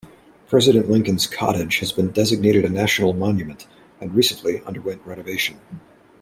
President 0.49 0.89
Lincoln's 0.89 1.27
Cottage 1.27 1.77
has 1.77 1.91
been 1.91 2.09
designated 2.09 2.65
a 2.65 2.69
National 2.69 3.13
Monument, 3.13 3.67
and 3.99 4.15
recently 4.15 4.59
underwent 4.63 5.03
renovation. 5.05 5.59